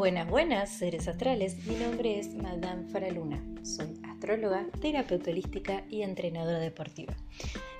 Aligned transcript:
Buenas, 0.00 0.30
buenas, 0.30 0.70
seres 0.70 1.08
astrales. 1.08 1.66
Mi 1.66 1.74
nombre 1.74 2.18
es 2.18 2.34
Madame 2.34 2.88
Faraluna. 2.88 3.44
Soy 3.62 4.00
astróloga, 4.08 4.66
terapeuta 4.80 5.30
holística 5.30 5.84
y 5.90 6.00
entrenadora 6.00 6.58
deportiva. 6.58 7.14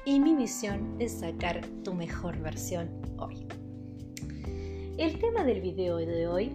Y 0.04 0.20
mi 0.20 0.34
misión 0.34 0.96
es 0.98 1.20
sacar 1.20 1.64
tu 1.82 1.94
mejor 1.94 2.38
versión 2.40 2.90
hoy. 3.16 3.46
El 4.98 5.18
tema 5.18 5.44
del 5.44 5.62
video 5.62 5.96
de 5.96 6.28
hoy 6.28 6.52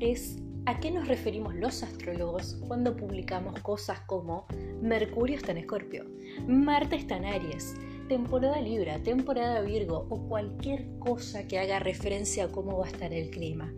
es 0.00 0.36
a 0.66 0.78
qué 0.78 0.90
nos 0.90 1.08
referimos 1.08 1.54
los 1.54 1.82
astrólogos 1.82 2.58
cuando 2.68 2.98
publicamos 2.98 3.58
cosas 3.60 4.00
como 4.00 4.46
Mercurio 4.82 5.38
está 5.38 5.52
en 5.52 5.58
Escorpio, 5.58 6.04
Marte 6.46 6.96
está 6.96 7.16
en 7.16 7.24
Aries, 7.24 7.76
temporada 8.10 8.60
Libra, 8.60 9.02
temporada 9.02 9.62
Virgo 9.62 10.06
o 10.10 10.28
cualquier 10.28 10.86
cosa 10.98 11.48
que 11.48 11.58
haga 11.58 11.78
referencia 11.78 12.44
a 12.44 12.48
cómo 12.48 12.76
va 12.76 12.84
a 12.84 12.90
estar 12.90 13.14
el 13.14 13.30
clima. 13.30 13.72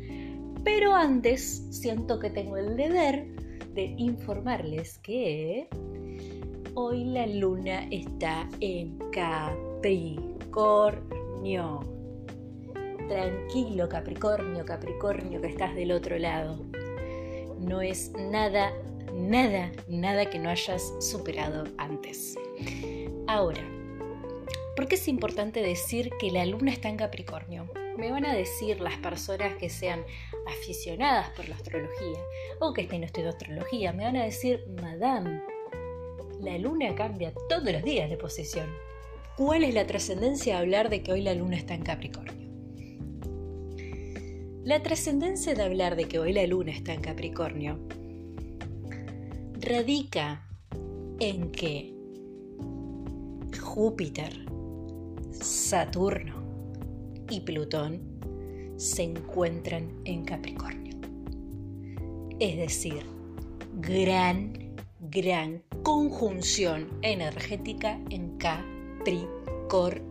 Pero 0.71 0.95
antes 0.95 1.65
siento 1.71 2.19
que 2.19 2.29
tengo 2.29 2.59
el 2.59 2.77
deber 2.77 3.25
de 3.73 3.95
informarles 3.97 4.99
que 4.99 5.67
hoy 6.75 7.05
la 7.05 7.27
luna 7.27 7.89
está 7.91 8.47
en 8.61 8.99
Capricornio. 9.11 10.21
Tranquilo 13.09 13.89
Capricornio, 13.89 14.67
Capricornio 14.67 15.41
que 15.41 15.47
estás 15.47 15.75
del 15.75 15.91
otro 15.91 16.19
lado. 16.19 16.63
No 17.59 17.81
es 17.81 18.13
nada, 18.31 18.71
nada, 19.15 19.73
nada 19.89 20.29
que 20.29 20.39
no 20.39 20.51
hayas 20.51 20.93
superado 21.01 21.65
antes. 21.79 22.37
Ahora, 23.27 23.63
¿Por 24.77 24.87
qué 24.87 24.95
es 24.95 25.09
importante 25.09 25.61
decir 25.61 26.11
que 26.21 26.31
la 26.31 26.47
luna 26.47 26.71
está 26.71 26.89
en 26.89 26.99
Capricornio? 26.99 27.69
Me 27.99 28.13
van 28.13 28.25
a 28.25 28.33
decir 28.33 28.81
las 28.81 28.97
personas 28.99 29.55
que 29.55 29.69
sean 29.69 30.05
aficionadas 30.47 31.31
por 31.31 31.49
la 31.49 31.57
astrología 31.57 32.21
o 32.61 32.73
que 32.73 32.83
estén 32.83 33.03
estudiando 33.03 33.37
astrología, 33.37 33.93
me 33.93 34.05
van 34.05 34.15
a 34.15 34.25
decir, 34.25 34.65
Madame, 34.81 35.43
la 36.41 36.57
luna 36.59 36.95
cambia 36.95 37.35
todos 37.49 37.73
los 37.73 37.83
días 37.83 38.09
de 38.09 38.17
posición. 38.17 38.73
¿Cuál 39.37 39.65
es 39.65 39.75
la 39.75 39.85
trascendencia 39.85 40.55
de 40.55 40.61
hablar 40.61 40.91
de 40.91 41.03
que 41.03 41.11
hoy 41.11 41.23
la 41.23 41.35
luna 41.35 41.57
está 41.57 41.75
en 41.75 41.83
Capricornio? 41.83 42.49
La 44.63 44.81
trascendencia 44.81 45.55
de 45.55 45.63
hablar 45.65 45.97
de 45.97 46.07
que 46.07 46.21
hoy 46.21 46.33
la 46.33 46.47
luna 46.47 46.71
está 46.71 46.95
en 46.95 47.01
Capricornio 47.01 47.81
radica 49.61 50.47
en 51.19 51.51
que 51.51 51.93
Júpiter 53.61 54.47
Saturno 55.33 56.38
y 57.31 57.41
Plutón 57.41 58.01
se 58.77 59.03
encuentran 59.03 60.01
en 60.05 60.25
Capricornio. 60.25 60.97
Es 62.39 62.57
decir, 62.57 63.03
gran, 63.81 64.75
gran 65.01 65.63
conjunción 65.83 66.89
energética 67.03 68.01
en 68.11 68.39
Capricornio. 68.39 70.09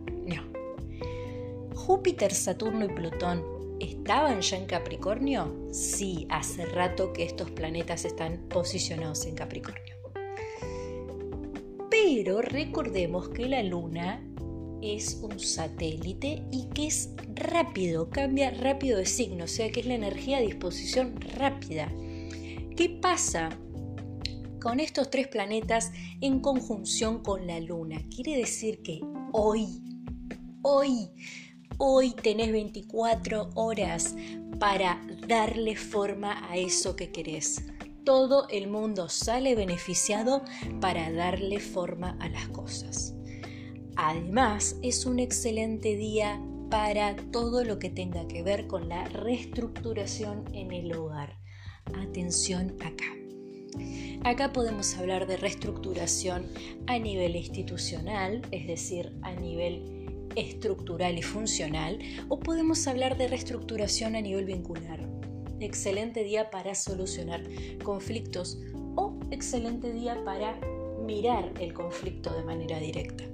Júpiter, 1.74 2.32
Saturno 2.34 2.84
y 2.84 2.88
Plutón 2.88 3.58
¿Estaban 3.80 4.40
ya 4.40 4.56
en 4.56 4.66
Capricornio? 4.66 5.54
Sí, 5.70 6.26
hace 6.30 6.66
rato 6.66 7.12
que 7.12 7.22
estos 7.22 7.50
planetas 7.52 8.04
están 8.04 8.48
posicionados 8.48 9.24
en 9.26 9.36
Capricornio. 9.36 9.94
Pero 11.88 12.42
recordemos 12.42 13.28
que 13.28 13.46
la 13.46 13.62
Luna 13.62 14.27
es 14.82 15.18
un 15.22 15.38
satélite 15.38 16.42
y 16.50 16.68
que 16.74 16.86
es 16.86 17.10
rápido, 17.34 18.10
cambia 18.10 18.50
rápido 18.50 18.98
de 18.98 19.06
signo, 19.06 19.44
o 19.44 19.48
sea 19.48 19.70
que 19.70 19.80
es 19.80 19.86
la 19.86 19.94
energía 19.94 20.38
a 20.38 20.42
disposición 20.42 21.20
rápida. 21.36 21.92
¿Qué 22.76 22.88
pasa 22.88 23.50
con 24.60 24.80
estos 24.80 25.10
tres 25.10 25.28
planetas 25.28 25.92
en 26.20 26.40
conjunción 26.40 27.22
con 27.22 27.46
la 27.46 27.60
Luna? 27.60 28.02
Quiere 28.14 28.36
decir 28.36 28.82
que 28.82 29.00
hoy, 29.32 29.82
hoy, 30.62 31.10
hoy 31.78 32.12
tenés 32.12 32.52
24 32.52 33.50
horas 33.54 34.14
para 34.58 35.00
darle 35.26 35.76
forma 35.76 36.48
a 36.50 36.56
eso 36.56 36.96
que 36.96 37.10
querés. 37.10 37.64
Todo 38.04 38.48
el 38.48 38.68
mundo 38.68 39.08
sale 39.08 39.54
beneficiado 39.54 40.42
para 40.80 41.12
darle 41.12 41.60
forma 41.60 42.16
a 42.20 42.28
las 42.28 42.48
cosas. 42.48 43.17
Además, 44.00 44.76
es 44.80 45.06
un 45.06 45.18
excelente 45.18 45.96
día 45.96 46.40
para 46.70 47.16
todo 47.16 47.64
lo 47.64 47.80
que 47.80 47.90
tenga 47.90 48.28
que 48.28 48.44
ver 48.44 48.68
con 48.68 48.88
la 48.88 49.04
reestructuración 49.08 50.44
en 50.52 50.70
el 50.70 50.94
hogar. 50.94 51.36
Atención 52.00 52.76
acá. 52.80 53.12
Acá 54.22 54.52
podemos 54.52 54.96
hablar 54.96 55.26
de 55.26 55.36
reestructuración 55.36 56.46
a 56.86 56.96
nivel 57.00 57.34
institucional, 57.34 58.42
es 58.52 58.68
decir, 58.68 59.18
a 59.22 59.34
nivel 59.34 60.28
estructural 60.36 61.18
y 61.18 61.22
funcional, 61.22 61.98
o 62.28 62.38
podemos 62.38 62.86
hablar 62.86 63.18
de 63.18 63.26
reestructuración 63.26 64.14
a 64.14 64.20
nivel 64.20 64.44
vincular. 64.44 65.08
Excelente 65.58 66.22
día 66.22 66.50
para 66.50 66.76
solucionar 66.76 67.42
conflictos 67.82 68.60
o 68.94 69.18
excelente 69.32 69.92
día 69.92 70.22
para 70.24 70.56
mirar 71.04 71.52
el 71.58 71.72
conflicto 71.72 72.32
de 72.32 72.44
manera 72.44 72.78
directa. 72.78 73.24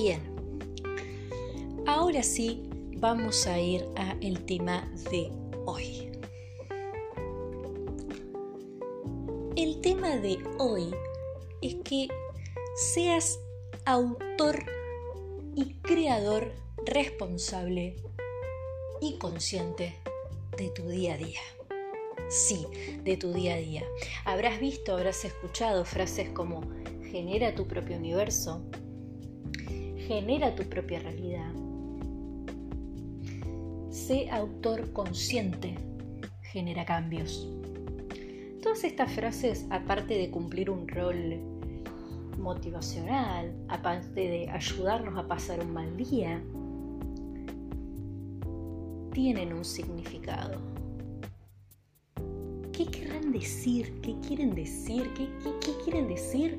Bien, 0.00 0.22
ahora 1.84 2.22
sí 2.22 2.62
vamos 2.98 3.48
a 3.48 3.58
ir 3.58 3.84
a 3.96 4.12
el 4.20 4.44
tema 4.46 4.88
de 5.10 5.32
hoy. 5.66 6.12
El 9.56 9.80
tema 9.80 10.16
de 10.18 10.38
hoy 10.58 10.94
es 11.62 11.74
que 11.82 12.06
seas 12.76 13.40
autor 13.86 14.62
y 15.56 15.74
creador 15.82 16.52
responsable 16.86 17.96
y 19.00 19.18
consciente 19.18 19.96
de 20.56 20.68
tu 20.68 20.86
día 20.86 21.14
a 21.14 21.18
día. 21.18 21.40
Sí, 22.28 22.68
de 23.02 23.16
tu 23.16 23.32
día 23.32 23.54
a 23.54 23.58
día. 23.58 23.82
Habrás 24.24 24.60
visto, 24.60 24.92
habrás 24.92 25.24
escuchado 25.24 25.84
frases 25.84 26.28
como 26.28 26.60
genera 27.10 27.56
tu 27.56 27.66
propio 27.66 27.96
universo, 27.96 28.62
genera 30.08 30.54
tu 30.54 30.62
propia 30.62 31.00
realidad. 31.00 31.52
Sé 33.90 34.30
autor 34.30 34.90
consciente, 34.94 35.74
genera 36.44 36.86
cambios. 36.86 37.46
Todas 38.62 38.84
estas 38.84 39.12
frases, 39.12 39.66
aparte 39.68 40.14
de 40.14 40.30
cumplir 40.30 40.70
un 40.70 40.88
rol 40.88 41.38
motivacional, 42.38 43.54
aparte 43.68 44.20
de 44.20 44.48
ayudarnos 44.48 45.18
a 45.18 45.28
pasar 45.28 45.60
un 45.60 45.74
mal 45.74 45.94
día, 45.98 46.42
tienen 49.12 49.52
un 49.52 49.64
significado. 49.64 50.58
¿Qué 52.72 52.86
querrán 52.86 53.30
decir? 53.30 54.00
¿Qué 54.00 54.16
quieren 54.26 54.54
decir? 54.54 55.10
¿Qué, 55.14 55.28
qué 55.60 55.72
quieren 55.84 56.08
decir? 56.08 56.58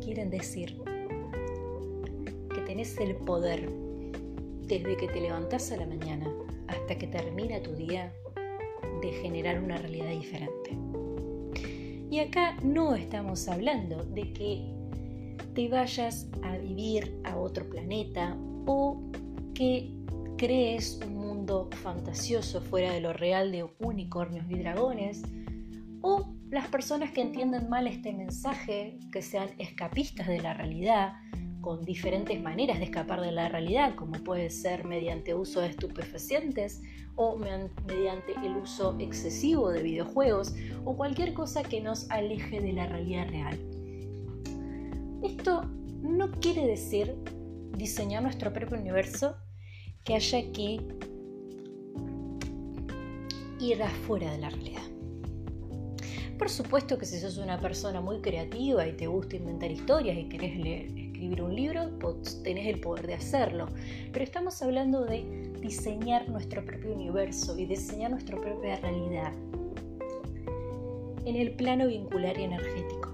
Quieren 0.00 0.30
decir 0.30 0.83
tenés 2.74 2.98
el 2.98 3.14
poder 3.14 3.70
desde 4.66 4.96
que 4.96 5.06
te 5.06 5.20
levantás 5.20 5.70
a 5.70 5.76
la 5.76 5.86
mañana 5.86 6.28
hasta 6.66 6.98
que 6.98 7.06
termina 7.06 7.62
tu 7.62 7.72
día 7.76 8.12
de 9.00 9.12
generar 9.22 9.62
una 9.62 9.78
realidad 9.78 10.10
diferente. 10.10 10.76
Y 12.10 12.18
acá 12.18 12.56
no 12.64 12.96
estamos 12.96 13.46
hablando 13.46 14.02
de 14.02 14.32
que 14.32 14.74
te 15.54 15.68
vayas 15.68 16.28
a 16.42 16.56
vivir 16.56 17.16
a 17.22 17.36
otro 17.36 17.64
planeta 17.70 18.36
o 18.66 19.00
que 19.54 19.92
crees 20.36 20.98
un 21.06 21.14
mundo 21.14 21.70
fantasioso 21.80 22.60
fuera 22.60 22.92
de 22.92 23.00
lo 23.00 23.12
real 23.12 23.52
de 23.52 23.68
unicornios 23.78 24.50
y 24.50 24.58
dragones 24.58 25.22
o 26.02 26.34
las 26.50 26.66
personas 26.66 27.12
que 27.12 27.20
entienden 27.20 27.68
mal 27.68 27.86
este 27.86 28.12
mensaje, 28.12 28.98
que 29.12 29.22
sean 29.22 29.50
escapistas 29.58 30.26
de 30.26 30.40
la 30.40 30.54
realidad, 30.54 31.12
con 31.64 31.82
diferentes 31.82 32.38
maneras 32.42 32.78
de 32.78 32.84
escapar 32.84 33.22
de 33.22 33.32
la 33.32 33.48
realidad, 33.48 33.94
como 33.94 34.22
puede 34.22 34.50
ser 34.50 34.84
mediante 34.84 35.34
uso 35.34 35.62
de 35.62 35.68
estupefacientes 35.68 36.82
o 37.16 37.38
mediante 37.38 38.34
el 38.44 38.54
uso 38.58 38.94
excesivo 38.98 39.70
de 39.70 39.82
videojuegos 39.82 40.54
o 40.84 40.94
cualquier 40.94 41.32
cosa 41.32 41.62
que 41.62 41.80
nos 41.80 42.10
aleje 42.10 42.60
de 42.60 42.74
la 42.74 42.86
realidad 42.86 43.28
real. 43.30 43.58
Esto 45.22 45.62
no 46.02 46.30
quiere 46.32 46.66
decir 46.66 47.16
diseñar 47.78 48.22
nuestro 48.22 48.52
propio 48.52 48.78
universo 48.78 49.34
que 50.04 50.16
haya 50.16 50.52
que 50.52 50.80
ir 53.58 53.82
afuera 53.82 54.30
de 54.32 54.38
la 54.38 54.50
realidad. 54.50 54.82
Por 56.38 56.50
supuesto 56.50 56.98
que 56.98 57.06
si 57.06 57.18
sos 57.20 57.38
una 57.38 57.58
persona 57.58 58.02
muy 58.02 58.20
creativa 58.20 58.86
y 58.86 58.92
te 58.92 59.06
gusta 59.06 59.36
inventar 59.36 59.70
historias 59.70 60.18
y 60.18 60.28
querés 60.28 60.58
leer, 60.58 61.03
escribir 61.14 61.42
un 61.42 61.54
libro, 61.54 61.90
tenés 62.42 62.66
el 62.66 62.80
poder 62.80 63.06
de 63.06 63.14
hacerlo. 63.14 63.68
Pero 64.12 64.24
estamos 64.24 64.60
hablando 64.62 65.04
de 65.04 65.52
diseñar 65.60 66.28
nuestro 66.28 66.64
propio 66.64 66.92
universo 66.92 67.56
y 67.56 67.66
diseñar 67.66 68.10
nuestra 68.10 68.40
propia 68.40 68.76
realidad 68.76 69.32
en 71.24 71.36
el 71.36 71.52
plano 71.52 71.86
vincular 71.86 72.38
y 72.38 72.42
energético. 72.42 73.10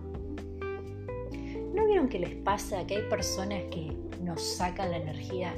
¿No 1.75 1.87
vieron 1.87 2.09
que 2.09 2.19
les 2.19 2.35
pasa 2.37 2.85
que 2.87 2.97
hay 2.97 3.09
personas 3.09 3.63
que 3.71 3.93
nos 4.23 4.43
sacan 4.43 4.91
la 4.91 4.97
energía? 4.97 5.55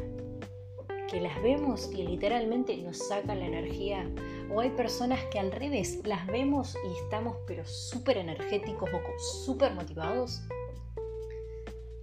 Que 1.08 1.20
las 1.20 1.40
vemos 1.42 1.90
y 1.94 2.02
literalmente 2.02 2.76
nos 2.78 2.98
sacan 2.98 3.38
la 3.38 3.46
energía. 3.46 4.10
O 4.54 4.60
hay 4.60 4.70
personas 4.70 5.20
que 5.30 5.38
al 5.38 5.50
revés, 5.50 6.00
las 6.04 6.26
vemos 6.26 6.76
y 6.86 7.04
estamos 7.04 7.36
pero 7.46 7.64
súper 7.64 8.18
energéticos 8.18 8.90
o 8.92 9.18
súper 9.18 9.72
motivados. 9.74 10.42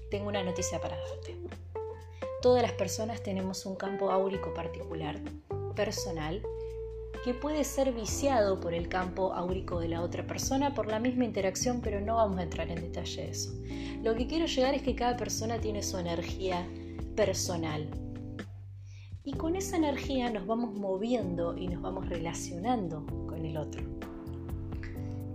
Tengo 0.09 0.29
una 0.29 0.43
noticia 0.43 0.81
para 0.81 0.97
darte. 0.97 1.37
Todas 2.41 2.63
las 2.63 2.71
personas 2.71 3.21
tenemos 3.21 3.65
un 3.65 3.75
campo 3.75 4.11
áurico 4.11 4.53
particular, 4.53 5.19
personal, 5.75 6.41
que 7.23 7.33
puede 7.33 7.63
ser 7.63 7.91
viciado 7.91 8.59
por 8.59 8.73
el 8.73 8.87
campo 8.87 9.33
áurico 9.33 9.79
de 9.79 9.89
la 9.89 10.01
otra 10.01 10.25
persona 10.25 10.73
por 10.73 10.87
la 10.87 10.99
misma 10.99 11.25
interacción, 11.25 11.81
pero 11.81 11.99
no 11.99 12.15
vamos 12.15 12.39
a 12.39 12.43
entrar 12.43 12.69
en 12.69 12.81
detalle 12.81 13.23
de 13.23 13.29
eso. 13.29 13.51
Lo 14.03 14.15
que 14.15 14.25
quiero 14.25 14.45
llegar 14.45 14.73
es 14.73 14.81
que 14.81 14.95
cada 14.95 15.17
persona 15.17 15.59
tiene 15.59 15.83
su 15.83 15.97
energía 15.97 16.65
personal. 17.15 17.89
Y 19.23 19.33
con 19.33 19.55
esa 19.55 19.75
energía 19.75 20.31
nos 20.31 20.47
vamos 20.47 20.73
moviendo 20.73 21.57
y 21.57 21.67
nos 21.67 21.81
vamos 21.81 22.07
relacionando 22.07 23.05
con 23.27 23.45
el 23.45 23.57
otro. 23.57 23.83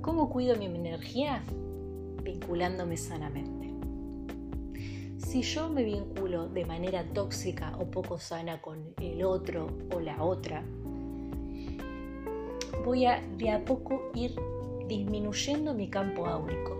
¿Cómo 0.00 0.30
cuido 0.30 0.56
mi 0.56 0.64
energía? 0.64 1.44
Vinculándome 2.22 2.96
sanamente. 2.96 3.63
Si 5.34 5.42
yo 5.42 5.68
me 5.68 5.82
vinculo 5.82 6.46
de 6.46 6.64
manera 6.64 7.02
tóxica 7.12 7.76
o 7.80 7.90
poco 7.90 8.20
sana 8.20 8.62
con 8.62 8.94
el 9.00 9.24
otro 9.24 9.66
o 9.92 9.98
la 9.98 10.22
otra, 10.22 10.62
voy 12.84 13.06
a 13.06 13.20
de 13.36 13.50
a 13.50 13.64
poco 13.64 14.12
ir 14.14 14.36
disminuyendo 14.86 15.74
mi 15.74 15.90
campo 15.90 16.28
áurico. 16.28 16.76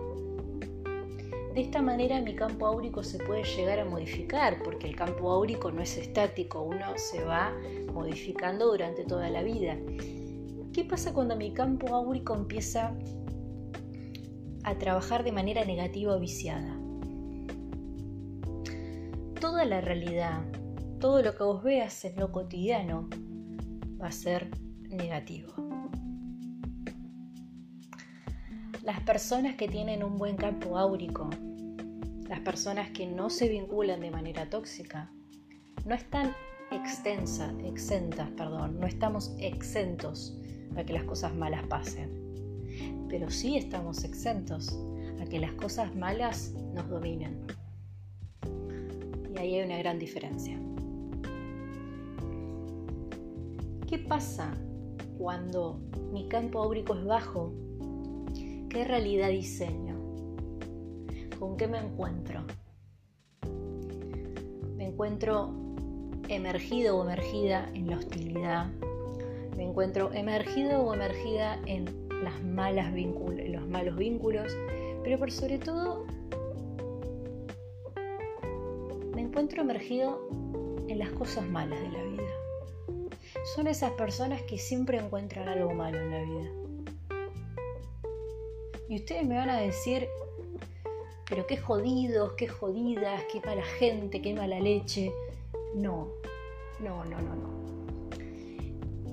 De 1.53 1.63
esta 1.63 1.83
manera 1.83 2.21
mi 2.21 2.37
campo 2.37 2.69
áurico 2.69 3.03
se 3.03 3.19
puede 3.19 3.43
llegar 3.43 3.81
a 3.81 3.87
modificar, 3.87 4.63
porque 4.63 4.87
el 4.87 4.95
campo 4.95 5.33
áurico 5.33 5.73
no 5.73 5.83
es 5.83 5.99
estático, 5.99 6.63
uno 6.63 6.93
se 6.95 7.25
va 7.25 7.53
modificando 7.93 8.67
durante 8.67 9.03
toda 9.03 9.31
la 9.31 9.43
vida. 9.43 9.77
¿Qué 10.73 10.85
pasa 10.85 11.13
cuando 11.13 11.35
mi 11.35 11.53
campo 11.53 11.93
áurico 11.93 12.37
empieza 12.37 12.97
a 14.63 14.79
trabajar 14.79 15.25
de 15.25 15.33
manera 15.33 15.65
negativa 15.65 16.15
o 16.15 16.21
viciada? 16.21 16.84
La 19.65 19.81
realidad, 19.81 20.43
todo 21.01 21.23
lo 21.23 21.35
que 21.35 21.43
vos 21.43 21.63
veas 21.63 22.05
en 22.05 22.17
lo 22.17 22.31
cotidiano 22.31 23.09
va 23.99 24.09
a 24.09 24.13
ser 24.13 24.51
negativo. 24.91 25.55
Las 28.83 29.01
personas 29.01 29.57
que 29.57 29.67
tienen 29.67 30.05
un 30.05 30.19
buen 30.19 30.37
campo 30.37 30.77
áurico, 30.77 31.31
las 32.29 32.41
personas 32.41 32.91
que 32.91 33.07
no 33.07 33.31
se 33.31 33.49
vinculan 33.49 34.01
de 34.01 34.11
manera 34.11 34.51
tóxica, 34.51 35.11
no 35.87 35.95
están 35.95 36.35
extensa, 36.71 37.51
exentas, 37.65 38.29
perdón, 38.37 38.79
no 38.79 38.87
estamos 38.87 39.35
exentos 39.39 40.39
a 40.77 40.85
que 40.85 40.93
las 40.93 41.05
cosas 41.05 41.35
malas 41.35 41.67
pasen, 41.69 43.07
pero 43.09 43.31
sí 43.31 43.57
estamos 43.57 44.05
exentos 44.05 44.79
a 45.23 45.25
que 45.25 45.41
las 45.41 45.53
cosas 45.53 45.97
malas 45.97 46.53
nos 46.75 46.87
dominen. 46.91 47.64
Ahí 49.45 49.57
hay 49.57 49.67
una 49.67 49.77
gran 49.77 49.99
diferencia. 49.99 50.59
¿Qué 53.87 53.99
pasa 53.99 54.55
cuando 55.19 55.83
mi 56.15 56.29
campo 56.29 56.63
áurico 56.63 56.95
es 56.95 57.05
bajo 57.05 57.53
¿Qué 58.71 58.85
realidad 58.87 59.29
diseño? 59.29 59.97
¿Con 61.39 61.59
qué 61.59 61.69
me 61.69 61.77
encuentro? 61.77 62.41
Me 64.79 64.87
encuentro 64.87 65.53
emergido 66.31 66.97
o 66.97 67.05
emergida 67.05 67.69
en 67.75 67.91
la 67.91 67.99
hostilidad. 67.99 68.71
Me 69.59 69.65
encuentro 69.65 70.11
emergido 70.15 70.81
o 70.81 70.95
emergida 70.95 71.61
en 71.67 71.85
las 72.23 72.43
malas 72.43 72.95
los 72.95 73.69
malos 73.69 73.97
vínculos, 73.97 74.57
pero 75.03 75.19
por 75.19 75.31
sobre 75.31 75.59
todo 75.59 76.07
encuentro 79.35 79.63
emergido 79.63 80.29
en 80.87 81.01
las 81.01 81.11
cosas 81.11 81.45
malas 81.45 81.81
de 81.81 81.89
la 81.89 82.05
vida. 82.05 82.23
Son 83.57 83.67
esas 83.67 83.91
personas 83.95 84.41
que 84.43 84.59
siempre 84.59 84.97
encuentran 84.97 85.49
algo 85.49 85.75
malo 85.75 85.99
en 85.99 86.11
la 86.13 86.23
vida 86.23 86.51
y 88.89 88.95
ustedes 88.95 89.27
me 89.27 89.35
van 89.35 89.51
a 89.51 89.59
decir, 89.59 90.07
pero 91.29 91.49
qué 91.49 91.57
jodidos, 91.57 92.35
qué 92.35 92.47
jodidas, 92.47 93.25
qué 93.33 93.41
mala 93.45 93.65
gente, 93.65 94.23
qué 94.23 94.35
mala 94.35 94.61
leche. 94.61 95.13
No, 95.75 96.11
no, 96.79 97.05
no, 97.05 97.21
no, 97.21 97.35
no. 97.35 98.11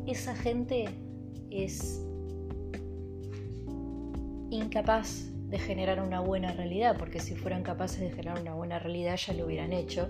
Esa 0.06 0.36
gente 0.36 0.86
es 1.50 2.06
incapaz 4.52 5.32
de 5.52 5.60
generar 5.60 6.02
una 6.02 6.22
buena 6.22 6.54
realidad, 6.54 6.96
porque 6.98 7.20
si 7.20 7.36
fueran 7.36 7.62
capaces 7.62 8.00
de 8.00 8.10
generar 8.10 8.42
una 8.42 8.56
buena 8.56 8.80
realidad 8.80 9.18
ya 9.18 9.34
lo 9.34 9.46
hubieran 9.46 9.74
hecho. 9.74 10.10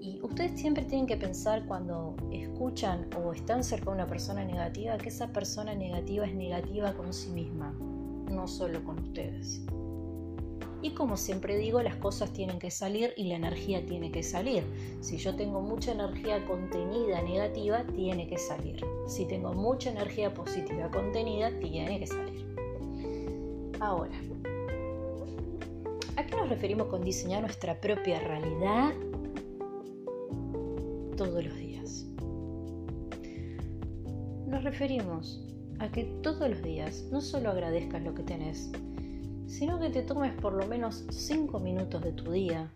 Y 0.00 0.18
ustedes 0.22 0.58
siempre 0.60 0.84
tienen 0.84 1.06
que 1.06 1.16
pensar 1.16 1.64
cuando 1.66 2.16
escuchan 2.32 3.08
o 3.16 3.32
están 3.32 3.62
cerca 3.62 3.86
de 3.86 3.92
una 3.92 4.06
persona 4.06 4.44
negativa 4.44 4.98
que 4.98 5.08
esa 5.08 5.28
persona 5.28 5.74
negativa 5.74 6.26
es 6.26 6.34
negativa 6.34 6.92
con 6.94 7.12
sí 7.12 7.30
misma 7.30 7.74
no 8.30 8.48
solo 8.48 8.82
con 8.84 8.98
ustedes. 8.98 9.62
Y 10.82 10.90
como 10.90 11.16
siempre 11.16 11.56
digo, 11.56 11.80
las 11.80 11.96
cosas 11.96 12.30
tienen 12.34 12.58
que 12.58 12.70
salir 12.70 13.14
y 13.16 13.24
la 13.24 13.36
energía 13.36 13.86
tiene 13.86 14.12
que 14.12 14.22
salir. 14.22 14.62
Si 15.00 15.16
yo 15.16 15.34
tengo 15.34 15.62
mucha 15.62 15.92
energía 15.92 16.44
contenida 16.44 17.22
negativa, 17.22 17.84
tiene 17.94 18.28
que 18.28 18.36
salir. 18.36 18.84
Si 19.06 19.24
tengo 19.24 19.54
mucha 19.54 19.90
energía 19.90 20.34
positiva 20.34 20.90
contenida, 20.90 21.58
tiene 21.58 22.00
que 22.00 22.06
salir. 22.06 22.54
Ahora, 23.80 24.20
¿a 26.16 26.24
qué 26.24 26.36
nos 26.36 26.48
referimos 26.48 26.86
con 26.88 27.02
diseñar 27.02 27.42
nuestra 27.42 27.80
propia 27.80 28.20
realidad 28.20 28.92
todos 31.16 31.44
los 31.44 31.56
días? 31.56 32.06
Nos 34.46 34.62
referimos 34.62 35.44
a 35.80 35.90
que 35.90 36.04
todos 36.22 36.48
los 36.48 36.62
días 36.62 37.04
no 37.10 37.20
solo 37.20 37.50
agradezcas 37.50 38.02
lo 38.02 38.14
que 38.14 38.22
tenés, 38.22 38.70
sino 39.46 39.80
que 39.80 39.90
te 39.90 40.02
tomes 40.02 40.32
por 40.40 40.52
lo 40.52 40.66
menos 40.66 41.04
5 41.10 41.58
minutos 41.58 42.02
de 42.02 42.12
tu 42.12 42.30
día, 42.30 42.72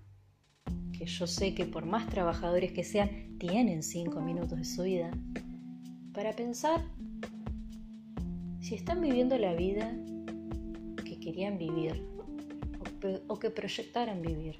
que 0.92 1.06
yo 1.06 1.26
sé 1.26 1.54
que 1.54 1.64
por 1.64 1.86
más 1.86 2.08
trabajadores 2.08 2.72
que 2.72 2.82
sean, 2.82 3.38
tienen 3.38 3.82
5 3.82 4.20
minutos 4.20 4.58
de 4.58 4.64
su 4.64 4.82
vida, 4.82 5.10
para 6.12 6.32
pensar 6.32 6.84
si 8.60 8.74
están 8.74 9.00
viviendo 9.00 9.38
la 9.38 9.54
vida 9.54 9.94
que 11.04 11.20
querían 11.20 11.56
vivir 11.56 12.17
o, 13.28 13.38
que 13.38 13.50
proyectaran 13.50 14.22
vivir. 14.22 14.56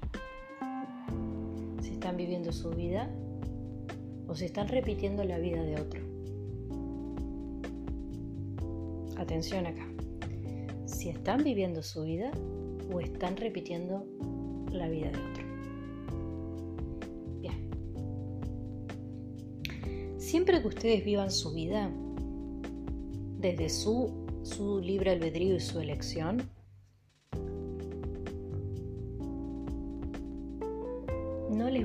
Si 1.81 1.91
están 1.91 2.17
viviendo 2.17 2.51
su 2.51 2.69
vida 2.71 3.09
o 4.27 4.35
si 4.35 4.45
están 4.45 4.67
repitiendo 4.67 5.23
la 5.23 5.39
vida 5.39 5.61
de 5.63 5.75
otro. 5.75 6.09
atención 9.19 9.65
acá, 9.65 9.85
si 10.85 11.09
están 11.09 11.43
viviendo 11.43 11.83
su 11.83 12.03
vida 12.03 12.31
o 12.91 12.99
están 12.99 13.37
repitiendo 13.37 14.05
la 14.71 14.89
vida 14.89 15.11
de 15.11 15.17
otro. 15.17 15.43
Bien. 17.41 17.69
Siempre 20.17 20.61
que 20.61 20.67
ustedes 20.67 21.05
vivan 21.05 21.31
su 21.31 21.53
vida 21.53 21.91
desde 23.39 23.69
su, 23.69 24.25
su 24.43 24.79
libre 24.79 25.11
albedrío 25.11 25.55
y 25.55 25.59
su 25.59 25.79
elección, 25.79 26.41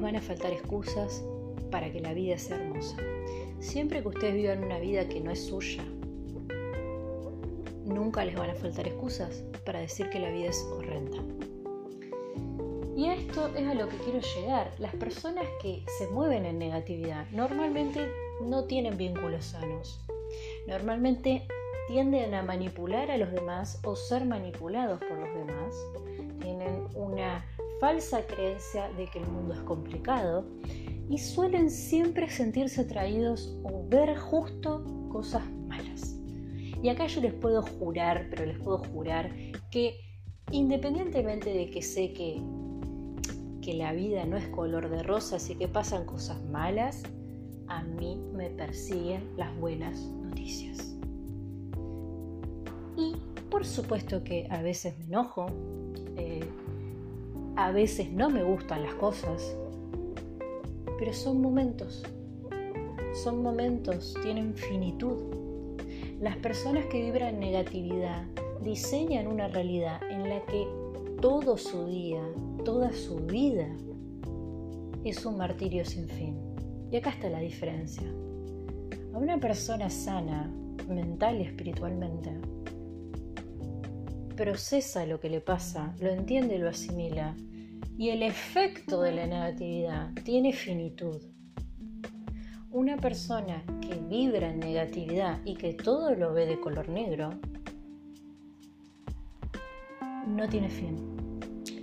van 0.05 0.17
a 0.17 0.21
faltar 0.21 0.53
excusas 0.53 1.25
para 1.71 1.91
que 1.91 1.99
la 1.99 2.13
vida 2.13 2.37
sea 2.37 2.57
hermosa. 2.59 2.97
Siempre 3.59 4.03
que 4.03 4.09
ustedes 4.09 4.35
vivan 4.35 4.63
una 4.63 4.79
vida 4.79 5.09
que 5.09 5.19
no 5.19 5.31
es 5.31 5.47
suya, 5.47 5.83
nunca 7.87 8.23
les 8.25 8.37
van 8.37 8.51
a 8.51 8.55
faltar 8.55 8.87
excusas 8.87 9.43
para 9.65 9.81
decir 9.81 10.11
que 10.11 10.21
la 10.21 10.31
vida 10.31 10.51
es 10.51 10.63
horrenda. 10.77 11.17
Y 12.95 13.07
a 13.07 13.15
esto 13.15 13.49
es 13.57 13.67
a 13.67 13.75
lo 13.75 13.89
que 13.89 13.97
quiero 13.97 14.21
llegar. 14.21 14.73
Las 14.79 14.95
personas 14.95 15.47
que 15.63 15.83
se 15.99 16.07
mueven 16.09 16.45
en 16.45 16.59
negatividad 16.59 17.27
normalmente 17.31 18.07
no 18.43 18.65
tienen 18.65 18.99
vínculos 18.99 19.47
sanos. 19.47 20.01
Normalmente 20.69 21.47
tienden 21.89 22.35
a 22.35 22.43
manipular 22.43 23.11
a 23.11 23.17
los 23.17 23.33
demás 23.33 23.81
o 23.85 23.97
ser 23.97 24.27
manipulados 24.27 25.01
por 25.01 25.19
los 25.19 25.35
demás. 25.35 25.75
Tienen 26.41 26.89
una 26.95 27.45
falsa 27.85 28.27
creencia 28.27 28.91
de 28.97 29.05
que 29.05 29.19
el 29.19 29.27
mundo 29.27 29.53
es 29.53 29.61
complicado 29.61 30.47
y 31.11 31.19
suelen 31.19 31.69
siempre 31.69 32.31
sentirse 32.31 32.81
atraídos 32.81 33.59
o 33.63 33.87
ver 33.87 34.17
justo 34.17 34.83
cosas 35.13 35.43
malas. 35.69 36.19
Y 36.83 36.89
acá 36.89 37.07
yo 37.09 37.21
les 37.21 37.35
puedo 37.35 37.61
jurar, 37.61 38.29
pero 38.31 38.47
les 38.47 38.59
puedo 38.59 38.79
jurar 38.79 39.31
que 39.71 40.01
independientemente 40.51 41.53
de 41.53 41.69
que 41.69 41.83
sé 41.83 42.15
que, 42.15 42.41
que 43.61 43.75
la 43.75 43.93
vida 43.93 44.25
no 44.25 44.39
es 44.39 44.49
color 44.49 44.89
de 44.89 45.03
rosas 45.03 45.51
y 45.51 45.55
que 45.55 45.69
pasan 45.69 46.07
cosas 46.07 46.43
malas, 46.45 47.03
a 47.69 47.83
mí 47.83 48.19
me 48.33 48.49
persiguen 48.49 49.29
las 49.37 49.55
buenas 49.61 50.01
noticias. 50.01 50.97
Y 52.97 53.15
por 53.51 53.67
supuesto 53.67 54.25
que 54.25 54.49
a 54.49 54.63
veces 54.63 54.99
me 55.01 55.05
enojo, 55.05 55.49
eh, 56.17 56.41
a 57.57 57.71
veces 57.71 58.11
no 58.11 58.31
me 58.31 58.43
gustan 58.43 58.83
las 58.83 58.95
cosas, 58.95 59.57
pero 60.99 61.13
son 61.13 61.41
momentos, 61.41 62.03
son 63.23 63.43
momentos, 63.43 64.15
tienen 64.23 64.55
finitud. 64.55 65.17
Las 66.21 66.37
personas 66.39 66.87
que 66.87 67.03
vibran 67.03 67.39
negatividad 67.39 68.25
diseñan 68.63 69.27
una 69.27 69.49
realidad 69.49 70.01
en 70.11 70.29
la 70.29 70.45
que 70.47 70.67
todo 71.21 71.57
su 71.57 71.87
día, 71.87 72.23
toda 72.65 72.93
su 72.93 73.17
vida 73.17 73.69
es 75.05 75.25
un 75.25 75.37
martirio 75.37 75.85
sin 75.85 76.09
fin. 76.09 76.37
Y 76.91 76.97
acá 76.97 77.11
está 77.11 77.29
la 77.29 77.41
diferencia. 77.41 78.07
A 79.13 79.19
una 79.19 79.39
persona 79.39 79.91
sana, 79.91 80.51
mental 80.89 81.41
y 81.41 81.43
espiritualmente, 81.43 82.31
procesa 84.35 85.07
lo 85.07 85.21
que 85.21 85.31
le 85.31 85.41
pasa, 85.41 85.95
lo 86.01 86.11
entiende 86.11 86.59
lo 86.59 86.69
asimila. 86.69 87.35
Y 87.97 88.11
el 88.11 88.23
efecto 88.23 89.03
de 89.03 89.13
la 89.13 89.27
negatividad 89.27 90.11
tiene 90.25 90.53
finitud. 90.53 91.23
Una 92.71 92.97
persona 92.97 93.63
que 93.81 93.95
vibra 93.95 94.51
en 94.51 94.59
negatividad 94.59 95.39
y 95.45 95.55
que 95.55 95.75
todo 95.75 96.15
lo 96.15 96.33
ve 96.33 96.47
de 96.47 96.59
color 96.59 96.89
negro, 96.89 97.31
no 100.27 100.49
tiene 100.49 100.69
fin. 100.69 100.97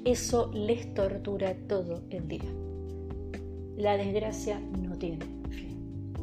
Eso 0.04 0.52
les 0.54 0.94
tortura 0.94 1.56
todo 1.68 2.04
el 2.10 2.28
día. 2.28 2.52
La 3.78 3.96
desgracia 3.96 4.60
no 4.60 4.98
tiene 4.98 5.20
fin. 5.50 6.14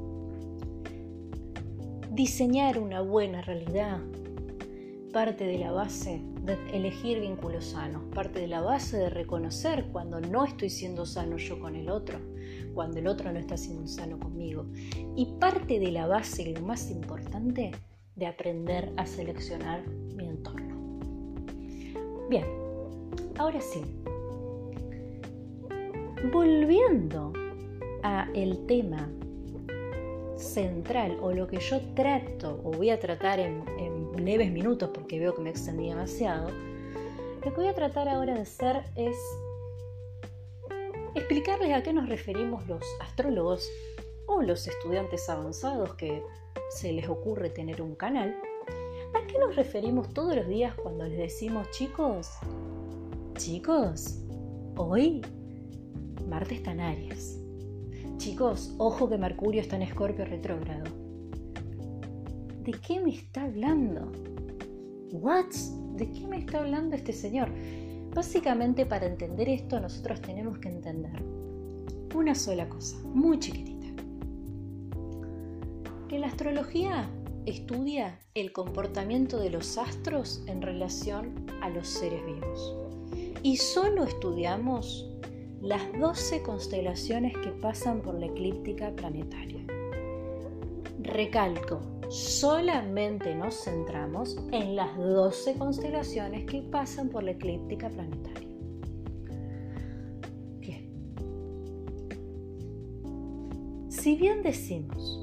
Diseñar 2.11 2.79
una 2.79 3.01
buena 3.01 3.41
realidad 3.41 4.01
parte 5.13 5.45
de 5.45 5.59
la 5.59 5.73
base 5.73 6.21
de 6.43 6.57
elegir 6.73 7.21
vínculos 7.21 7.67
sanos, 7.67 8.03
parte 8.15 8.41
de 8.41 8.47
la 8.47 8.61
base 8.61 8.97
de 8.97 9.11
reconocer 9.11 9.87
cuando 9.93 10.21
no 10.21 10.45
estoy 10.45 10.71
siendo 10.71 11.07
sano 11.07 11.37
yo 11.37 11.59
con 11.59 11.77
el 11.77 11.91
otro, 11.91 12.19
cuando 12.75 12.99
el 12.99 13.07
otro 13.07 13.33
no 13.33 13.39
está 13.39 13.57
siendo 13.57 13.87
sano 13.87 14.19
conmigo. 14.19 14.67
Y 15.17 15.27
parte 15.39 15.79
de 15.79 15.93
la 15.93 16.07
base, 16.07 16.43
y 16.43 16.55
lo 16.55 16.63
más 16.63 16.91
importante, 16.91 17.73
de 18.17 18.27
aprender 18.27 18.93
a 18.97 19.07
seleccionar 19.07 19.87
mi 19.87 20.27
entorno. 20.27 20.77
Bien, 22.29 22.45
ahora 23.39 23.61
sí. 23.61 23.83
Volviendo 26.33 27.33
a 28.03 28.29
el 28.35 28.67
tema 28.67 29.09
central 30.37 31.19
o 31.21 31.33
lo 31.33 31.47
que 31.47 31.59
yo 31.59 31.81
trato 31.95 32.61
o 32.65 32.73
voy 32.73 32.91
a 32.91 32.99
tratar 32.99 33.41
en, 33.41 33.65
en 33.79 33.98
leves 34.21 34.51
minutos 34.51 34.91
porque 34.93 35.19
veo 35.19 35.35
que 35.35 35.43
me 35.43 35.51
extendí 35.51 35.89
demasiado, 35.89 36.51
lo 37.45 37.55
que 37.55 37.61
voy 37.61 37.69
a 37.69 37.75
tratar 37.75 38.09
ahora 38.09 38.35
de 38.35 38.43
hacer 38.43 38.83
es 38.97 39.17
explicarles 41.15 41.73
a 41.73 41.83
qué 41.83 41.93
nos 41.93 42.09
referimos 42.09 42.67
los 42.67 42.83
astrólogos 43.01 43.71
o 44.27 44.43
los 44.43 44.67
estudiantes 44.67 45.29
avanzados 45.29 45.95
que 45.95 46.23
se 46.71 46.93
les 46.93 47.09
ocurre 47.09 47.51
tener 47.51 47.81
un 47.81 47.95
canal. 47.95 48.37
¿A 49.15 49.27
qué 49.27 49.39
nos 49.39 49.57
referimos 49.57 50.13
todos 50.13 50.37
los 50.37 50.47
días 50.47 50.75
cuando 50.75 51.05
les 51.05 51.19
decimos 51.19 51.71
chicos? 51.71 52.29
Chicos, 53.37 54.19
hoy 54.77 55.23
Marte 56.29 56.57
está 56.57 56.73
en 56.73 56.81
Aries. 56.81 57.41
Chicos, 58.19 58.75
ojo 58.79 59.09
que 59.09 59.17
Mercurio 59.17 59.61
está 59.61 59.77
en 59.77 59.83
Escorpio 59.83 60.25
retrógrado. 60.25 61.08
¿De 62.69 62.75
qué 62.87 63.01
me 63.01 63.15
está 63.15 63.45
hablando? 63.45 64.13
¿What? 65.13 65.55
¿De 65.97 66.13
qué 66.13 66.27
me 66.27 66.37
está 66.37 66.59
hablando 66.59 66.97
este 66.97 67.15
señor? 67.15 67.49
Básicamente 68.15 68.85
para 68.85 69.07
entender 69.07 69.49
esto 69.49 69.81
nosotros 69.81 70.21
tenemos 70.21 70.59
que 70.59 70.69
entender 70.69 71.23
una 72.15 72.35
sola 72.35 72.69
cosa, 72.69 72.99
muy 73.05 73.39
chiquitita. 73.39 73.87
Que 76.09 76.19
la 76.19 76.27
astrología 76.27 77.09
estudia 77.47 78.21
el 78.35 78.53
comportamiento 78.53 79.39
de 79.39 79.49
los 79.49 79.79
astros 79.79 80.43
en 80.47 80.61
relación 80.61 81.47
a 81.63 81.71
los 81.71 81.89
seres 81.89 82.21
vivos. 82.27 82.77
Y 83.43 83.57
solo 83.57 84.05
estudiamos 84.05 85.11
las 85.63 85.81
12 85.99 86.43
constelaciones 86.43 87.33
que 87.39 87.49
pasan 87.49 88.03
por 88.03 88.13
la 88.17 88.27
eclíptica 88.27 88.91
planetaria. 88.95 89.65
Recalco, 91.01 91.81
solamente 92.09 93.35
nos 93.35 93.65
centramos 93.65 94.37
en 94.53 94.77
las 94.77 94.97
12 94.97 95.55
constelaciones 95.55 96.45
que 96.45 96.63
pasan 96.63 97.09
por 97.09 97.23
la 97.23 97.33
eclíptica 97.33 97.89
planetaria. 97.91 98.49
Si 104.09 104.15
bien 104.15 104.43
decimos 104.43 105.21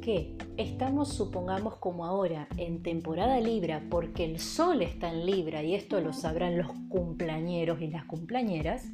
que 0.00 0.36
estamos, 0.56 1.08
supongamos 1.08 1.76
como 1.76 2.06
ahora, 2.06 2.46
en 2.56 2.82
temporada 2.82 3.40
Libra, 3.40 3.82
porque 3.90 4.24
el 4.24 4.38
Sol 4.38 4.82
está 4.82 5.12
en 5.12 5.26
Libra, 5.26 5.62
y 5.62 5.74
esto 5.74 6.00
lo 6.00 6.12
sabrán 6.12 6.56
los 6.56 6.72
cumpleañeros 6.88 7.82
y 7.82 7.88
las 7.88 8.04
cumpleañeras, 8.04 8.86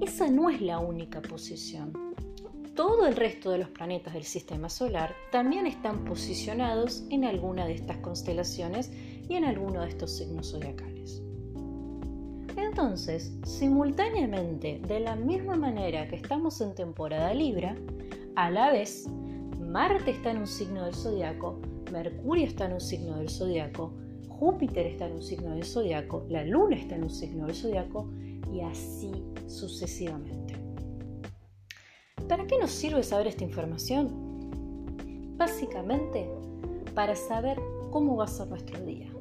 esa 0.00 0.28
no 0.28 0.50
es 0.50 0.60
la 0.60 0.78
única 0.78 1.20
posición. 1.22 2.03
Todo 2.74 3.06
el 3.06 3.14
resto 3.14 3.52
de 3.52 3.58
los 3.58 3.68
planetas 3.68 4.14
del 4.14 4.24
sistema 4.24 4.68
solar 4.68 5.14
también 5.30 5.64
están 5.64 6.04
posicionados 6.04 7.04
en 7.10 7.24
alguna 7.24 7.66
de 7.66 7.74
estas 7.74 7.98
constelaciones 7.98 8.90
y 9.28 9.34
en 9.34 9.44
alguno 9.44 9.82
de 9.82 9.90
estos 9.90 10.16
signos 10.16 10.50
zodiacales. 10.50 11.22
Entonces, 12.56 13.32
simultáneamente, 13.44 14.80
de 14.88 14.98
la 14.98 15.14
misma 15.14 15.54
manera 15.54 16.08
que 16.08 16.16
estamos 16.16 16.60
en 16.60 16.74
temporada 16.74 17.32
Libra, 17.32 17.76
a 18.34 18.50
la 18.50 18.72
vez, 18.72 19.06
Marte 19.60 20.10
está 20.10 20.32
en 20.32 20.38
un 20.38 20.48
signo 20.48 20.84
del 20.84 20.94
zodiaco, 20.94 21.60
Mercurio 21.92 22.44
está 22.44 22.66
en 22.66 22.72
un 22.72 22.80
signo 22.80 23.18
del 23.18 23.28
zodiaco, 23.28 23.92
Júpiter 24.28 24.86
está 24.86 25.06
en 25.06 25.12
un 25.12 25.22
signo 25.22 25.54
del 25.54 25.64
zodiaco, 25.64 26.26
la 26.28 26.44
Luna 26.44 26.74
está 26.74 26.96
en 26.96 27.04
un 27.04 27.10
signo 27.10 27.46
del 27.46 27.54
zodiaco 27.54 28.10
y 28.52 28.62
así 28.62 29.12
sucesivamente. 29.46 30.43
¿Para 32.28 32.46
qué 32.46 32.58
nos 32.58 32.70
sirve 32.70 33.02
saber 33.02 33.26
esta 33.26 33.44
información? 33.44 34.08
Básicamente 35.36 36.26
para 36.94 37.14
saber 37.16 37.60
cómo 37.90 38.16
va 38.16 38.24
a 38.24 38.28
ser 38.28 38.48
nuestro 38.48 38.80
día. 38.80 39.12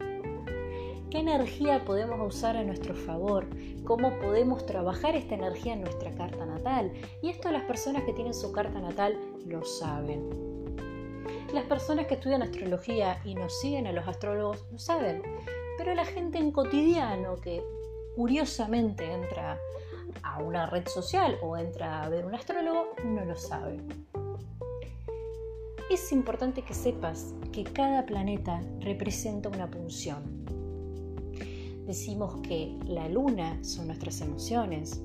¿Qué 1.10 1.20
energía 1.20 1.84
podemos 1.84 2.36
usar 2.36 2.56
a 2.56 2.64
nuestro 2.64 2.96
favor? 2.96 3.46
¿Cómo 3.84 4.18
podemos 4.20 4.66
trabajar 4.66 5.16
esta 5.18 5.36
energía 5.36 5.74
en 5.74 5.82
nuestra 5.82 6.12
carta 6.16 6.46
natal? 6.46 6.94
Y 7.22 7.30
esto 7.30 7.52
las 7.52 7.64
personas 7.64 8.04
que 8.04 8.14
tienen 8.14 8.34
su 8.34 8.54
carta 8.54 8.80
natal 8.80 9.20
lo 9.46 9.64
saben. 9.66 10.24
Las 11.54 11.66
personas 11.66 12.08
que 12.08 12.16
estudian 12.16 12.42
astrología 12.42 13.22
y 13.26 13.36
nos 13.36 13.60
siguen 13.60 13.86
a 13.86 13.92
los 13.92 14.08
astrólogos 14.08 14.64
lo 14.72 14.80
saben. 14.80 15.22
Pero 15.78 15.94
la 15.94 16.06
gente 16.06 16.38
en 16.38 16.52
cotidiano 16.52 17.36
que 17.36 17.62
curiosamente 18.16 19.12
entra 19.12 19.60
a 20.22 20.42
una 20.42 20.66
red 20.68 20.88
social 20.88 21.38
o 21.42 21.58
entra 21.58 22.04
a 22.04 22.10
ver 22.10 22.26
un 22.26 22.36
astrólogo, 22.36 22.96
no 23.04 23.26
lo 23.26 23.36
sabe. 23.36 23.80
Es 25.90 26.12
importante 26.12 26.62
que 26.62 26.74
sepas 26.74 27.34
que 27.52 27.64
cada 27.64 28.06
planeta 28.06 28.62
representa 28.80 29.50
una 29.50 29.70
punción. 29.70 30.44
Decimos 31.86 32.38
que 32.42 32.78
la 32.86 33.10
luna 33.10 33.64
son 33.64 33.88
nuestras 33.88 34.22
emociones, 34.22 35.02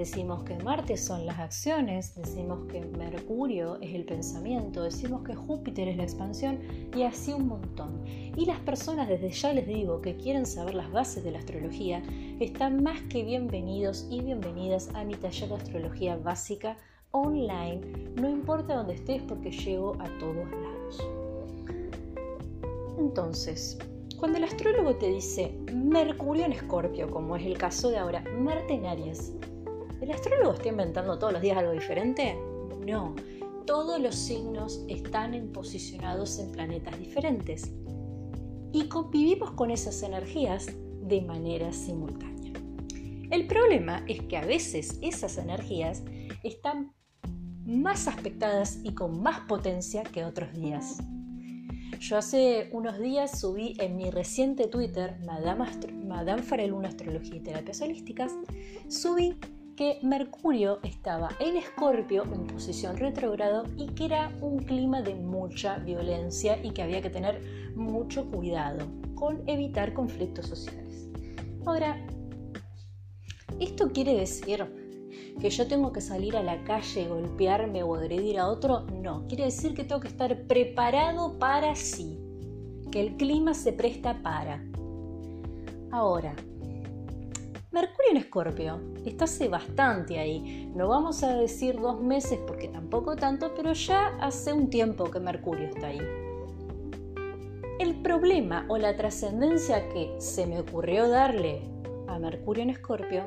Decimos 0.00 0.44
que 0.44 0.56
Marte 0.56 0.96
son 0.96 1.26
las 1.26 1.38
acciones, 1.38 2.14
decimos 2.14 2.60
que 2.72 2.80
Mercurio 2.80 3.78
es 3.82 3.94
el 3.94 4.06
pensamiento, 4.06 4.82
decimos 4.82 5.24
que 5.24 5.34
Júpiter 5.34 5.88
es 5.88 5.98
la 5.98 6.04
expansión 6.04 6.58
y 6.96 7.02
así 7.02 7.34
un 7.34 7.48
montón. 7.48 8.02
Y 8.06 8.46
las 8.46 8.58
personas, 8.60 9.10
desde 9.10 9.28
ya 9.28 9.52
les 9.52 9.66
digo, 9.66 10.00
que 10.00 10.16
quieren 10.16 10.46
saber 10.46 10.74
las 10.74 10.90
bases 10.90 11.22
de 11.22 11.32
la 11.32 11.40
astrología, 11.40 12.02
están 12.40 12.82
más 12.82 12.98
que 13.10 13.24
bienvenidos 13.24 14.06
y 14.10 14.22
bienvenidas 14.22 14.88
a 14.94 15.04
mi 15.04 15.16
taller 15.16 15.50
de 15.50 15.56
astrología 15.56 16.16
básica 16.16 16.78
online, 17.10 17.82
no 18.14 18.30
importa 18.30 18.76
dónde 18.76 18.94
estés 18.94 19.20
porque 19.24 19.50
llego 19.50 19.98
a 20.00 20.08
todos 20.18 20.50
lados. 20.50 21.06
Entonces, 22.98 23.78
Cuando 24.18 24.36
el 24.36 24.44
astrólogo 24.44 24.96
te 24.96 25.08
dice 25.08 25.54
Mercurio 25.74 26.44
en 26.44 26.52
Escorpio, 26.52 27.10
como 27.10 27.36
es 27.36 27.46
el 27.46 27.56
caso 27.56 27.88
de 27.88 27.96
ahora, 27.96 28.22
Marte 28.38 28.74
en 28.74 28.84
Aries, 28.84 29.32
¿el 30.00 30.10
astrólogo 30.10 30.54
está 30.54 30.68
inventando 30.68 31.18
todos 31.18 31.32
los 31.32 31.42
días 31.42 31.58
algo 31.58 31.72
diferente? 31.72 32.36
No, 32.86 33.14
todos 33.66 34.00
los 34.00 34.14
signos 34.14 34.84
están 34.88 35.50
posicionados 35.52 36.38
en 36.38 36.52
planetas 36.52 36.98
diferentes 36.98 37.70
y 38.72 38.88
convivimos 38.88 39.52
con 39.52 39.70
esas 39.70 40.02
energías 40.02 40.66
de 41.02 41.22
manera 41.22 41.72
simultánea. 41.72 42.52
El 43.30 43.46
problema 43.46 44.04
es 44.08 44.22
que 44.22 44.36
a 44.36 44.44
veces 44.44 44.98
esas 45.02 45.38
energías 45.38 46.02
están 46.42 46.92
más 47.64 48.08
aspectadas 48.08 48.80
y 48.82 48.94
con 48.94 49.22
más 49.22 49.40
potencia 49.40 50.02
que 50.02 50.24
otros 50.24 50.52
días. 50.52 50.98
Yo 52.00 52.16
hace 52.16 52.70
unos 52.72 52.98
días 52.98 53.38
subí 53.38 53.76
en 53.78 53.96
mi 53.96 54.10
reciente 54.10 54.66
Twitter, 54.66 55.18
Madame, 55.24 55.64
Madame 56.06 56.42
Fareluna 56.42 56.88
Astrología 56.88 57.36
y 57.36 57.40
Terapias 57.40 57.82
Holísticas, 57.82 58.32
subí 58.88 59.36
que 59.80 59.98
Mercurio 60.02 60.78
estaba 60.82 61.30
en 61.40 61.56
Escorpio 61.56 62.24
en 62.24 62.46
posición 62.46 62.98
retrógrado 62.98 63.64
y 63.78 63.86
que 63.86 64.04
era 64.04 64.30
un 64.42 64.58
clima 64.58 65.00
de 65.00 65.14
mucha 65.14 65.78
violencia 65.78 66.62
y 66.62 66.72
que 66.72 66.82
había 66.82 67.00
que 67.00 67.08
tener 67.08 67.72
mucho 67.74 68.30
cuidado 68.30 68.86
con 69.14 69.42
evitar 69.48 69.94
conflictos 69.94 70.48
sociales. 70.48 71.08
Ahora, 71.64 71.96
¿esto 73.58 73.90
quiere 73.90 74.12
decir 74.12 74.66
que 75.40 75.48
yo 75.48 75.66
tengo 75.66 75.94
que 75.94 76.02
salir 76.02 76.36
a 76.36 76.42
la 76.42 76.62
calle, 76.64 77.08
golpearme 77.08 77.82
o 77.82 77.94
agredir 77.94 78.38
a 78.38 78.48
otro? 78.48 78.82
No, 78.82 79.26
quiere 79.28 79.44
decir 79.44 79.72
que 79.72 79.84
tengo 79.84 80.02
que 80.02 80.08
estar 80.08 80.42
preparado 80.42 81.38
para 81.38 81.74
sí, 81.74 82.20
que 82.92 83.00
el 83.00 83.16
clima 83.16 83.54
se 83.54 83.72
presta 83.72 84.20
para. 84.22 84.62
Ahora, 85.90 86.36
Mercurio 87.72 88.10
en 88.10 88.16
Escorpio 88.16 88.80
está 89.06 89.26
hace 89.26 89.46
bastante 89.46 90.18
ahí. 90.18 90.68
No 90.74 90.88
vamos 90.88 91.22
a 91.22 91.36
decir 91.36 91.80
dos 91.80 92.00
meses 92.00 92.40
porque 92.44 92.66
tampoco 92.66 93.14
tanto, 93.14 93.54
pero 93.54 93.72
ya 93.74 94.08
hace 94.20 94.52
un 94.52 94.70
tiempo 94.70 95.04
que 95.04 95.20
Mercurio 95.20 95.68
está 95.68 95.86
ahí. 95.86 96.00
El 97.78 98.02
problema 98.02 98.66
o 98.68 98.76
la 98.76 98.96
trascendencia 98.96 99.88
que 99.90 100.12
se 100.18 100.48
me 100.48 100.58
ocurrió 100.58 101.08
darle 101.08 101.62
a 102.08 102.18
Mercurio 102.18 102.64
en 102.64 102.70
Escorpio 102.70 103.24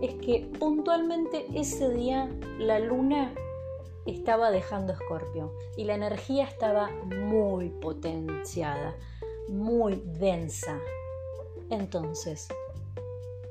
es 0.00 0.14
que 0.14 0.48
puntualmente 0.60 1.46
ese 1.52 1.92
día 1.92 2.28
la 2.60 2.78
luna 2.78 3.34
estaba 4.06 4.52
dejando 4.52 4.92
Escorpio 4.92 5.54
y 5.76 5.84
la 5.84 5.96
energía 5.96 6.44
estaba 6.44 6.88
muy 7.06 7.70
potenciada, 7.70 8.94
muy 9.48 10.00
densa. 10.06 10.78
Entonces, 11.68 12.48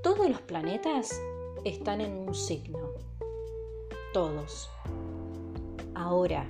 todos 0.03 0.27
los 0.27 0.41
planetas 0.41 1.21
están 1.63 2.01
en 2.01 2.13
un 2.13 2.33
signo. 2.33 2.79
Todos. 4.13 4.69
Ahora, 5.93 6.47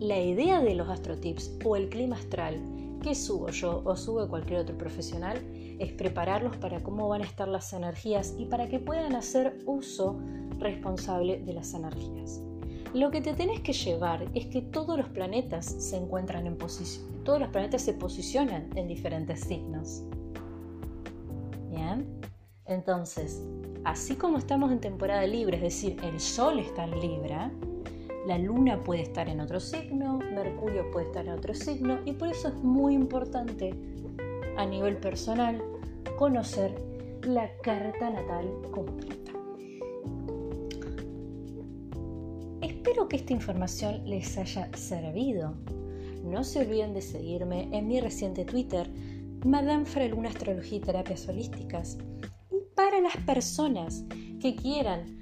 la 0.00 0.18
idea 0.18 0.60
de 0.60 0.74
los 0.74 0.88
astrotips 0.88 1.52
o 1.64 1.76
el 1.76 1.90
clima 1.90 2.16
astral 2.16 2.60
que 3.02 3.14
subo 3.14 3.50
yo 3.50 3.82
o 3.84 3.94
sube 3.94 4.26
cualquier 4.26 4.60
otro 4.60 4.76
profesional 4.78 5.38
es 5.78 5.92
prepararlos 5.92 6.56
para 6.56 6.82
cómo 6.82 7.08
van 7.08 7.20
a 7.20 7.26
estar 7.26 7.46
las 7.46 7.72
energías 7.72 8.34
y 8.38 8.46
para 8.46 8.68
que 8.68 8.78
puedan 8.78 9.14
hacer 9.14 9.58
uso 9.66 10.18
responsable 10.58 11.40
de 11.40 11.52
las 11.52 11.74
energías. 11.74 12.40
Lo 12.94 13.10
que 13.10 13.20
te 13.20 13.34
tenés 13.34 13.60
que 13.60 13.74
llevar 13.74 14.26
es 14.34 14.46
que 14.46 14.62
todos 14.62 14.96
los 14.96 15.08
planetas 15.10 15.66
se 15.66 15.98
encuentran 15.98 16.46
en 16.46 16.56
posición, 16.56 17.22
todos 17.22 17.38
los 17.38 17.50
planetas 17.50 17.82
se 17.82 17.92
posicionan 17.92 18.70
en 18.76 18.88
diferentes 18.88 19.40
signos. 19.40 20.04
Entonces, 22.66 23.42
así 23.84 24.14
como 24.16 24.38
estamos 24.38 24.70
en 24.72 24.80
temporada 24.80 25.26
libre, 25.26 25.56
es 25.56 25.62
decir, 25.62 25.96
el 26.02 26.20
Sol 26.20 26.58
está 26.58 26.84
en 26.84 27.00
Libra, 27.00 27.50
la 28.26 28.36
Luna 28.36 28.82
puede 28.84 29.02
estar 29.02 29.28
en 29.28 29.40
otro 29.40 29.58
signo, 29.58 30.18
Mercurio 30.18 30.90
puede 30.90 31.06
estar 31.06 31.26
en 31.26 31.32
otro 31.32 31.54
signo, 31.54 31.98
y 32.04 32.12
por 32.12 32.28
eso 32.28 32.48
es 32.48 32.54
muy 32.56 32.94
importante 32.94 33.72
a 34.58 34.66
nivel 34.66 34.98
personal 34.98 35.62
conocer 36.18 36.74
la 37.22 37.50
carta 37.62 38.10
natal 38.10 38.52
completa. 38.70 39.32
Espero 42.60 43.08
que 43.08 43.16
esta 43.16 43.32
información 43.32 44.02
les 44.04 44.36
haya 44.36 44.68
servido. 44.76 45.54
No 46.24 46.44
se 46.44 46.60
olviden 46.60 46.92
de 46.92 47.00
seguirme 47.00 47.68
en 47.72 47.88
mi 47.88 48.00
reciente 48.00 48.44
Twitter, 48.44 48.90
Madame 49.44 49.84
Freluna 49.84 50.30
Astrología 50.30 50.78
y 50.78 50.80
Terapias 50.80 51.28
Holísticas. 51.28 51.96
Para 52.74 53.00
las 53.00 53.16
personas 53.18 54.04
que 54.40 54.56
quieran 54.56 55.18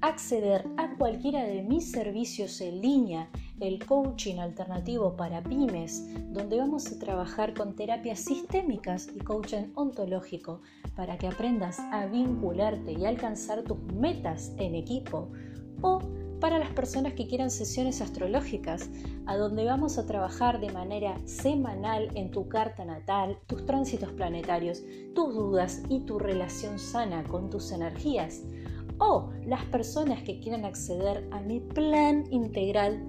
acceder 0.00 0.66
a 0.76 0.96
cualquiera 0.96 1.44
de 1.44 1.62
mis 1.62 1.92
servicios 1.92 2.60
en 2.60 2.80
línea, 2.80 3.30
el 3.60 3.84
coaching 3.84 4.38
alternativo 4.38 5.16
para 5.16 5.42
pymes, 5.42 6.04
donde 6.32 6.58
vamos 6.58 6.90
a 6.90 6.98
trabajar 6.98 7.54
con 7.54 7.74
terapias 7.76 8.20
sistémicas 8.20 9.08
y 9.14 9.20
coaching 9.20 9.72
ontológico 9.74 10.60
para 10.96 11.16
que 11.16 11.28
aprendas 11.28 11.78
a 11.78 12.06
vincularte 12.06 12.92
y 12.92 13.04
alcanzar 13.04 13.62
tus 13.62 13.78
metas 13.94 14.52
en 14.58 14.74
equipo, 14.74 15.30
o 15.82 16.00
para 16.40 16.58
las 16.58 16.70
personas 16.70 17.14
que 17.14 17.26
quieran 17.26 17.50
sesiones 17.50 18.00
astrológicas, 18.00 18.90
a 19.26 19.36
donde 19.36 19.64
vamos 19.64 19.98
a 19.98 20.06
trabajar 20.06 20.60
de 20.60 20.72
manera 20.72 21.16
semanal 21.26 22.10
en 22.14 22.30
tu 22.30 22.48
carta 22.48 22.84
natal, 22.84 23.38
tus 23.46 23.64
tránsitos 23.66 24.12
planetarios, 24.12 24.82
tus 25.14 25.34
dudas 25.34 25.82
y 25.88 26.00
tu 26.00 26.18
relación 26.18 26.78
sana 26.78 27.24
con 27.24 27.50
tus 27.50 27.72
energías. 27.72 28.42
O 28.98 29.30
las 29.46 29.64
personas 29.66 30.22
que 30.22 30.40
quieran 30.40 30.64
acceder 30.64 31.28
a 31.30 31.40
mi 31.40 31.60
plan 31.60 32.24
integral 32.30 33.02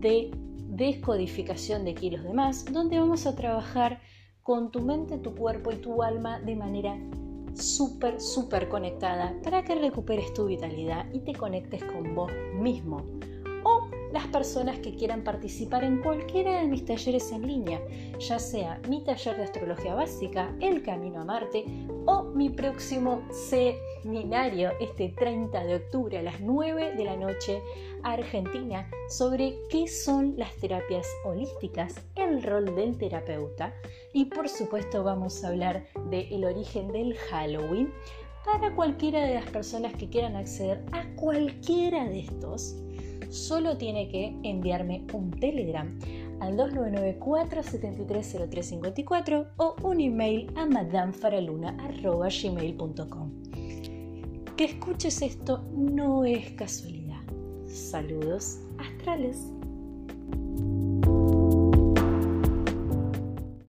de 0.00 0.30
descodificación 0.68 1.84
de 1.84 1.94
kilos 1.94 2.24
de 2.24 2.32
más, 2.34 2.64
donde 2.66 2.98
vamos 2.98 3.26
a 3.26 3.36
trabajar 3.36 4.00
con 4.42 4.70
tu 4.70 4.80
mente, 4.80 5.18
tu 5.18 5.34
cuerpo 5.34 5.72
y 5.72 5.76
tu 5.76 6.02
alma 6.02 6.40
de 6.40 6.56
manera 6.56 6.98
súper, 7.56 8.20
súper 8.20 8.68
conectada 8.68 9.34
para 9.42 9.62
que 9.62 9.74
recuperes 9.74 10.32
tu 10.34 10.46
vitalidad 10.46 11.06
y 11.12 11.20
te 11.20 11.34
conectes 11.34 11.82
con 11.84 12.14
vos 12.14 12.30
mismo. 12.54 13.04
O 13.64 13.88
las 14.12 14.26
personas 14.28 14.78
que 14.78 14.94
quieran 14.94 15.24
participar 15.24 15.84
en 15.84 16.00
cualquiera 16.02 16.60
de 16.60 16.66
mis 16.66 16.84
talleres 16.84 17.32
en 17.32 17.46
línea, 17.46 17.80
ya 18.18 18.38
sea 18.38 18.80
mi 18.88 19.02
taller 19.02 19.36
de 19.36 19.44
astrología 19.44 19.94
básica, 19.94 20.54
El 20.60 20.82
Camino 20.82 21.22
a 21.22 21.24
Marte 21.24 21.64
o 22.06 22.24
mi 22.24 22.50
próximo 22.50 23.22
seminario 23.30 24.72
este 24.80 25.10
30 25.10 25.64
de 25.64 25.76
octubre 25.76 26.18
a 26.18 26.22
las 26.22 26.40
9 26.40 26.94
de 26.96 27.04
la 27.04 27.16
noche 27.16 27.62
Argentina 28.02 28.88
sobre 29.08 29.54
qué 29.70 29.86
son 29.88 30.34
las 30.36 30.54
terapias 30.56 31.06
holísticas, 31.24 31.94
el 32.16 32.42
rol 32.42 32.74
del 32.74 32.98
terapeuta 32.98 33.74
y 34.12 34.26
por 34.26 34.48
supuesto 34.48 35.04
vamos 35.04 35.42
a 35.44 35.48
hablar 35.48 35.86
del 36.10 36.44
origen 36.44 36.88
del 36.92 37.16
Halloween 37.16 37.92
para 38.44 38.74
cualquiera 38.74 39.22
de 39.26 39.34
las 39.34 39.48
personas 39.50 39.94
que 39.94 40.08
quieran 40.08 40.36
acceder 40.36 40.84
a 40.92 41.06
cualquiera 41.16 42.04
de 42.04 42.20
estos. 42.20 42.76
Solo 43.30 43.78
tiene 43.78 44.08
que 44.10 44.36
enviarme 44.42 45.06
un 45.12 45.30
Telegram 45.30 45.98
al 46.40 46.56
2994-730354 46.56 49.48
o 49.56 49.76
un 49.82 50.00
email 50.00 50.50
a 50.56 50.66
madamefaraluna.gmail.com. 50.66 53.42
Que 54.56 54.64
escuches 54.64 55.22
esto 55.22 55.64
no 55.72 56.24
es 56.24 56.50
casualidad. 56.52 57.20
Saludos 57.66 58.60
astrales. 58.78 59.53